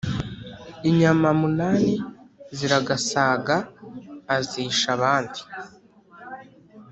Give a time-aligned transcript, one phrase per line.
[0.89, 1.93] Inyama munani
[2.57, 3.57] ziragasaga
[4.35, 5.41] azisha abandi